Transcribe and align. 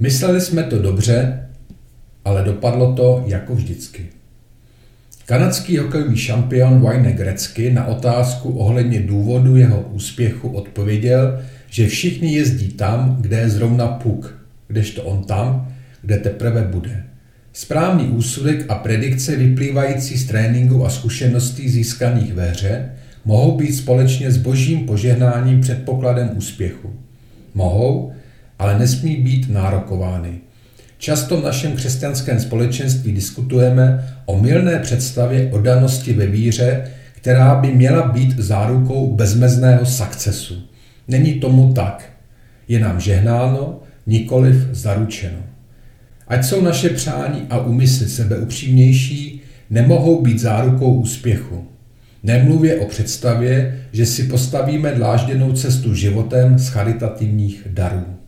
Mysleli 0.00 0.40
jsme 0.40 0.62
to 0.62 0.82
dobře, 0.82 1.40
ale 2.24 2.44
dopadlo 2.44 2.92
to 2.92 3.24
jako 3.26 3.54
vždycky. 3.54 4.06
Kanadský 5.26 5.78
hokejový 5.78 6.16
šampion 6.16 6.80
Wayne 6.80 7.12
Gretzky 7.12 7.72
na 7.72 7.86
otázku 7.86 8.50
ohledně 8.50 9.00
důvodu 9.00 9.56
jeho 9.56 9.80
úspěchu 9.80 10.48
odpověděl, 10.48 11.40
že 11.70 11.88
všichni 11.88 12.34
jezdí 12.34 12.68
tam, 12.68 13.16
kde 13.20 13.36
je 13.38 13.50
zrovna 13.50 13.86
puk, 13.86 14.38
kdežto 14.68 15.02
on 15.02 15.24
tam, 15.24 15.72
kde 16.02 16.16
teprve 16.16 16.62
bude. 16.62 17.04
Správný 17.52 18.04
úsudek 18.04 18.64
a 18.68 18.74
predikce 18.74 19.36
vyplývající 19.36 20.18
z 20.18 20.26
tréninku 20.26 20.86
a 20.86 20.90
zkušeností 20.90 21.68
získaných 21.68 22.34
ve 22.34 22.50
hře 22.50 22.90
mohou 23.24 23.56
být 23.56 23.72
společně 23.72 24.30
s 24.30 24.36
božím 24.36 24.86
požehnáním 24.86 25.60
předpokladem 25.60 26.30
úspěchu. 26.36 26.94
Mohou, 27.54 28.12
ale 28.60 28.78
nesmí 28.78 29.16
být 29.16 29.50
nárokovány. 29.50 30.30
Často 30.98 31.40
v 31.40 31.44
našem 31.44 31.72
křesťanském 31.72 32.40
společenství 32.40 33.12
diskutujeme 33.12 34.14
o 34.26 34.38
milné 34.38 34.78
představě 34.78 35.50
o 35.52 35.60
danosti 35.60 36.12
ve 36.12 36.26
víře, 36.26 36.84
která 37.12 37.54
by 37.54 37.72
měla 37.72 38.08
být 38.08 38.38
zárukou 38.38 39.14
bezmezného 39.14 39.86
sukcesu. 39.86 40.62
Není 41.08 41.34
tomu 41.34 41.72
tak. 41.72 42.12
Je 42.68 42.80
nám 42.80 43.00
žehnáno, 43.00 43.80
nikoliv 44.06 44.56
zaručeno. 44.70 45.38
Ať 46.28 46.44
jsou 46.44 46.60
naše 46.60 46.88
přání 46.88 47.46
a 47.50 47.58
úmysly 47.58 48.08
sebeupřímnější, 48.08 49.40
nemohou 49.70 50.22
být 50.22 50.38
zárukou 50.38 50.94
úspěchu. 50.94 51.64
Nemluvě 52.22 52.76
o 52.76 52.86
představě, 52.86 53.80
že 53.92 54.06
si 54.06 54.22
postavíme 54.22 54.92
dlážděnou 54.92 55.52
cestu 55.52 55.94
životem 55.94 56.58
z 56.58 56.68
charitativních 56.68 57.66
darů. 57.70 58.19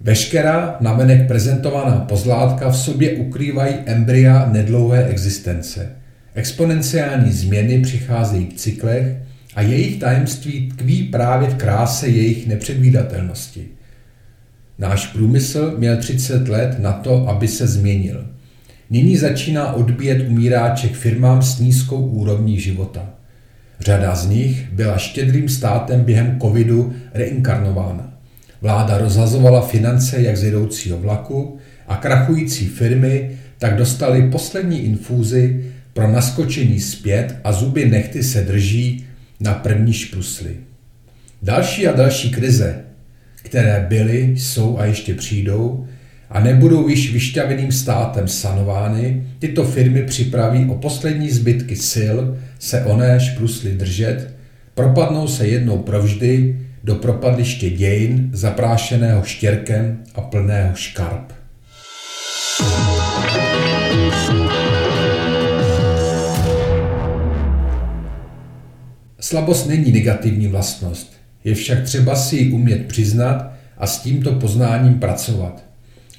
Veškerá 0.00 0.76
navenek 0.80 1.28
prezentovaná 1.28 2.00
pozlátka 2.00 2.70
v 2.70 2.76
sobě 2.76 3.12
ukrývají 3.12 3.74
embrya 3.86 4.48
nedlouhé 4.52 5.04
existence. 5.04 5.92
Exponenciální 6.34 7.32
změny 7.32 7.78
přicházejí 7.78 8.46
v 8.46 8.54
cyklech 8.54 9.16
a 9.54 9.62
jejich 9.62 10.00
tajemství 10.00 10.68
tkví 10.68 11.02
právě 11.02 11.48
v 11.48 11.54
kráse 11.54 12.08
jejich 12.08 12.46
nepředvídatelnosti. 12.46 13.66
Náš 14.78 15.06
průmysl 15.06 15.74
měl 15.78 15.96
30 15.96 16.48
let 16.48 16.78
na 16.78 16.92
to, 16.92 17.28
aby 17.28 17.48
se 17.48 17.66
změnil. 17.66 18.26
Nyní 18.90 19.16
začíná 19.16 19.72
odbíjet 19.72 20.28
umíráček 20.28 20.92
firmám 20.92 21.42
s 21.42 21.58
nízkou 21.60 22.06
úrovní 22.06 22.60
života. 22.60 23.10
Řada 23.80 24.14
z 24.14 24.28
nich 24.28 24.72
byla 24.72 24.98
štědrým 24.98 25.48
státem 25.48 26.00
během 26.00 26.40
covidu 26.40 26.92
reinkarnována. 27.14 28.15
Vláda 28.60 28.98
rozhazovala 28.98 29.60
finance 29.66 30.22
jak 30.22 30.36
z 30.36 30.42
jedoucího 30.42 30.98
vlaku 30.98 31.58
a 31.86 31.96
krachující 31.96 32.66
firmy 32.66 33.30
tak 33.58 33.76
dostali 33.76 34.30
poslední 34.30 34.80
infúzy 34.80 35.64
pro 35.92 36.12
naskočení 36.12 36.80
zpět 36.80 37.36
a 37.44 37.52
zuby 37.52 37.84
nechty 37.84 38.22
se 38.22 38.42
drží 38.42 39.06
na 39.40 39.54
první 39.54 39.92
šprusly. 39.92 40.56
Další 41.42 41.86
a 41.86 41.92
další 41.92 42.30
krize, 42.30 42.84
které 43.42 43.86
byly, 43.88 44.34
jsou 44.36 44.78
a 44.78 44.84
ještě 44.84 45.14
přijdou 45.14 45.86
a 46.30 46.40
nebudou 46.40 46.88
již 46.88 47.12
vyšťaveným 47.12 47.72
státem 47.72 48.28
sanovány, 48.28 49.26
tyto 49.38 49.64
firmy 49.64 50.02
připraví 50.02 50.66
o 50.70 50.74
poslední 50.74 51.30
zbytky 51.30 51.76
sil 51.92 52.16
se 52.58 52.84
oné 52.84 53.20
šprusly 53.20 53.72
držet, 53.72 54.34
propadnou 54.74 55.28
se 55.28 55.46
jednou 55.46 55.78
provždy 55.78 56.60
do 56.86 56.94
propadliště 56.94 57.70
dějin 57.70 58.30
zaprášeného 58.32 59.22
štěrkem 59.22 60.04
a 60.14 60.20
plného 60.20 60.74
škarp. 60.74 61.32
Slabost 69.20 69.68
není 69.68 69.92
negativní 69.92 70.48
vlastnost, 70.48 71.12
je 71.44 71.54
však 71.54 71.82
třeba 71.82 72.16
si 72.16 72.36
ji 72.36 72.52
umět 72.52 72.86
přiznat 72.86 73.52
a 73.78 73.86
s 73.86 74.02
tímto 74.02 74.32
poznáním 74.32 74.94
pracovat. 75.00 75.64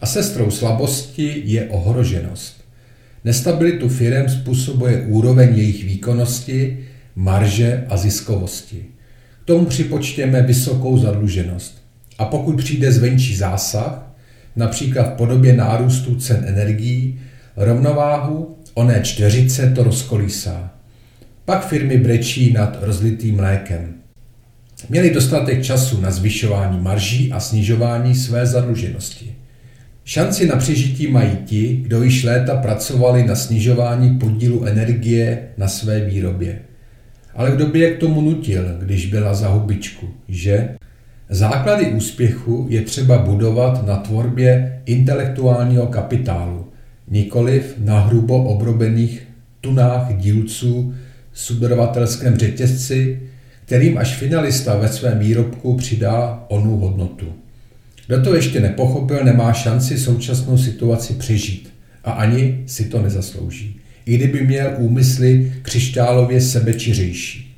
A 0.00 0.06
sestrou 0.06 0.50
slabosti 0.50 1.42
je 1.44 1.68
ohroženost. 1.68 2.64
Nestabilitu 3.24 3.88
firem 3.88 4.28
způsobuje 4.28 5.06
úroveň 5.06 5.56
jejich 5.56 5.84
výkonnosti, 5.84 6.78
marže 7.14 7.86
a 7.88 7.96
ziskovosti. 7.96 8.91
K 9.42 9.44
tomu 9.44 9.64
připočtěme 9.64 10.42
vysokou 10.42 10.98
zadluženost. 10.98 11.82
A 12.18 12.24
pokud 12.24 12.56
přijde 12.56 12.92
zvenčí 12.92 13.36
zásah, 13.36 14.12
například 14.56 15.02
v 15.02 15.16
podobě 15.16 15.52
nárůstu 15.52 16.16
cen 16.16 16.44
energií, 16.46 17.20
rovnováhu 17.56 18.56
oné 18.74 19.00
čtyřice 19.02 19.72
to 19.74 19.82
rozkolísá. 19.82 20.70
Pak 21.44 21.66
firmy 21.66 21.98
brečí 21.98 22.52
nad 22.52 22.78
rozlitým 22.80 23.36
mlékem. 23.36 23.94
Měli 24.88 25.10
dostatek 25.10 25.62
času 25.62 26.00
na 26.00 26.10
zvyšování 26.10 26.80
marží 26.80 27.32
a 27.32 27.40
snižování 27.40 28.14
své 28.14 28.46
zadluženosti. 28.46 29.34
Šanci 30.04 30.46
na 30.46 30.56
přežití 30.56 31.06
mají 31.06 31.36
ti, 31.44 31.80
kdo 31.82 32.02
již 32.02 32.24
léta 32.24 32.56
pracovali 32.56 33.24
na 33.24 33.34
snižování 33.34 34.18
podílu 34.18 34.64
energie 34.64 35.48
na 35.58 35.68
své 35.68 36.00
výrobě. 36.00 36.58
Ale 37.34 37.50
kdo 37.50 37.66
by 37.66 37.78
je 37.80 37.94
k 37.94 37.98
tomu 37.98 38.20
nutil, 38.20 38.64
když 38.78 39.06
byla 39.06 39.34
za 39.34 39.48
hubičku, 39.48 40.08
že? 40.28 40.68
Základy 41.28 41.86
úspěchu 41.86 42.66
je 42.68 42.82
třeba 42.82 43.18
budovat 43.18 43.86
na 43.86 43.96
tvorbě 43.96 44.80
intelektuálního 44.86 45.86
kapitálu, 45.86 46.66
nikoliv 47.08 47.74
na 47.78 48.00
hrubo 48.00 48.44
obrobených 48.44 49.28
tunách 49.60 50.16
dílců 50.16 50.94
subdodavatelském 51.32 52.36
řetězci, 52.36 53.20
kterým 53.64 53.98
až 53.98 54.16
finalista 54.16 54.76
ve 54.76 54.88
svém 54.88 55.18
výrobku 55.18 55.76
přidá 55.76 56.44
onu 56.48 56.76
hodnotu. 56.76 57.26
Kdo 58.06 58.22
to 58.22 58.34
ještě 58.34 58.60
nepochopil, 58.60 59.24
nemá 59.24 59.52
šanci 59.52 59.98
současnou 59.98 60.58
situaci 60.58 61.14
přežít 61.14 61.72
a 62.04 62.10
ani 62.10 62.62
si 62.66 62.84
to 62.84 63.02
nezaslouží 63.02 63.81
i 64.06 64.16
kdyby 64.16 64.46
měl 64.46 64.74
úmysly 64.78 65.52
křišťálově 65.62 66.40
sebečiřejší. 66.40 67.56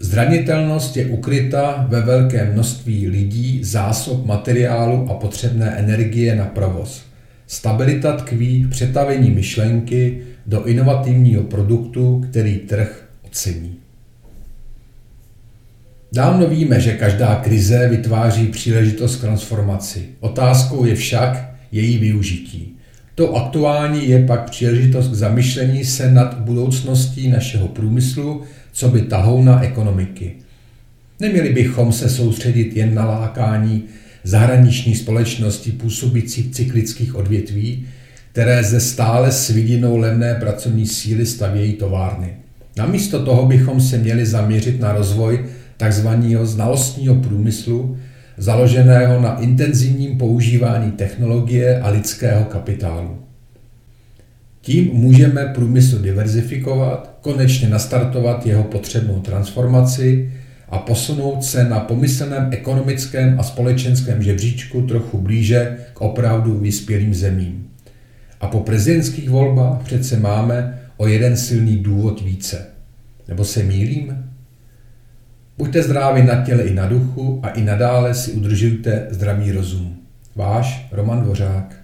Zranitelnost 0.00 0.96
je 0.96 1.06
ukryta 1.06 1.86
ve 1.88 2.00
velkém 2.00 2.52
množství 2.52 3.08
lidí, 3.08 3.64
zásob 3.64 4.26
materiálu 4.26 5.10
a 5.10 5.14
potřebné 5.14 5.70
energie 5.70 6.36
na 6.36 6.44
provoz. 6.44 7.04
Stabilita 7.46 8.16
tkví 8.16 8.64
v 8.64 8.70
přetavení 8.70 9.30
myšlenky 9.30 10.22
do 10.46 10.64
inovativního 10.64 11.42
produktu, 11.42 12.24
který 12.30 12.58
trh 12.58 13.08
ocení. 13.26 13.76
Dávno 16.12 16.46
víme, 16.46 16.80
že 16.80 16.96
každá 16.96 17.34
krize 17.34 17.88
vytváří 17.88 18.46
příležitost 18.46 19.16
k 19.16 19.20
transformaci. 19.20 20.08
Otázkou 20.20 20.84
je 20.84 20.94
však 20.94 21.54
její 21.72 21.98
využití. 21.98 22.73
To 23.14 23.36
aktuální 23.36 24.08
je 24.08 24.26
pak 24.26 24.50
příležitost 24.50 25.08
k 25.08 25.14
zamyšlení 25.14 25.84
se 25.84 26.10
nad 26.10 26.38
budoucností 26.38 27.28
našeho 27.28 27.68
průmyslu, 27.68 28.42
co 28.72 28.88
by 28.88 29.02
tahouna 29.02 29.62
ekonomiky. 29.62 30.32
Neměli 31.20 31.52
bychom 31.52 31.92
se 31.92 32.08
soustředit 32.08 32.76
jen 32.76 32.94
na 32.94 33.04
lákání 33.04 33.82
zahraniční 34.24 34.94
společnosti 34.94 35.72
působící 35.72 36.42
v 36.42 36.50
cyklických 36.50 37.14
odvětví, 37.14 37.86
které 38.32 38.64
ze 38.64 38.80
stále 38.80 39.32
s 39.32 39.50
vidinou 39.50 39.96
levné 39.96 40.34
pracovní 40.34 40.86
síly 40.86 41.26
stavějí 41.26 41.72
továrny. 41.72 42.36
Namísto 42.76 43.24
toho 43.24 43.46
bychom 43.46 43.80
se 43.80 43.98
měli 43.98 44.26
zaměřit 44.26 44.80
na 44.80 44.92
rozvoj 44.92 45.44
tzv. 45.76 46.08
znalostního 46.42 47.14
průmyslu, 47.14 47.98
založeného 48.36 49.20
na 49.20 49.40
intenzivním 49.40 50.18
používání 50.18 50.92
technologie 50.92 51.80
a 51.80 51.90
lidského 51.90 52.44
kapitálu. 52.44 53.18
Tím 54.60 54.90
můžeme 54.92 55.46
průmysl 55.54 55.98
diverzifikovat, 55.98 57.18
konečně 57.20 57.68
nastartovat 57.68 58.46
jeho 58.46 58.64
potřebnou 58.64 59.20
transformaci 59.20 60.32
a 60.68 60.78
posunout 60.78 61.44
se 61.44 61.64
na 61.64 61.80
pomyslném 61.80 62.48
ekonomickém 62.50 63.40
a 63.40 63.42
společenském 63.42 64.22
žebříčku 64.22 64.82
trochu 64.82 65.18
blíže 65.18 65.76
k 65.94 66.00
opravdu 66.00 66.58
vyspělým 66.58 67.14
zemím. 67.14 67.66
A 68.40 68.46
po 68.46 68.60
prezidentských 68.60 69.30
volbách 69.30 69.82
přece 69.84 70.18
máme 70.18 70.78
o 70.96 71.06
jeden 71.06 71.36
silný 71.36 71.76
důvod 71.76 72.20
více. 72.20 72.66
Nebo 73.28 73.44
se 73.44 73.62
mýlím? 73.62 74.33
Buďte 75.58 75.82
zdraví 75.82 76.22
na 76.22 76.44
těle 76.44 76.62
i 76.62 76.74
na 76.74 76.86
duchu 76.86 77.40
a 77.42 77.48
i 77.48 77.64
nadále 77.64 78.14
si 78.14 78.32
udržujte 78.32 79.06
zdravý 79.10 79.52
rozum. 79.52 79.96
Váš 80.36 80.88
Roman 80.92 81.20
Dvořák. 81.20 81.83